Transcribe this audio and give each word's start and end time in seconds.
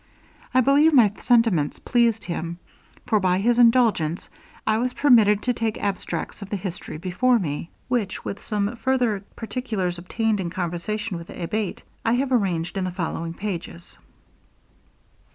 I 0.51 0.61
believe 0.61 0.95
my 0.95 1.11
sentiments 1.21 1.77
pleased 1.77 2.23
him; 2.23 2.57
for, 3.05 3.19
by 3.19 3.37
his 3.37 3.59
indulgence, 3.59 4.29
I 4.65 4.79
was 4.79 4.95
permitted 4.95 5.43
to 5.43 5.53
take 5.53 5.77
abstracts 5.77 6.41
of 6.41 6.49
the 6.49 6.55
history 6.55 6.97
before 6.97 7.37
me, 7.37 7.69
which, 7.87 8.25
with 8.25 8.41
some 8.41 8.75
further 8.77 9.23
particulars 9.35 9.99
obtained 9.99 10.39
in 10.39 10.49
conversation 10.49 11.17
with 11.17 11.27
the 11.27 11.39
abate, 11.43 11.83
I 12.03 12.13
have 12.13 12.31
arranged 12.31 12.77
in 12.79 12.85
the 12.85 12.91
following 12.91 13.35
pages. 13.35 13.95